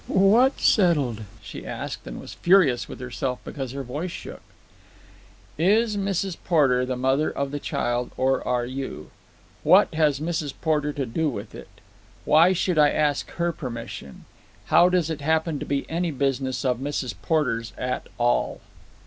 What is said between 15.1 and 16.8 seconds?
it happen to be any business of